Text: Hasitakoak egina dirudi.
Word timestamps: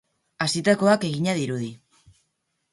Hasitakoak 0.45 1.05
egina 1.11 1.37
dirudi. 1.43 1.71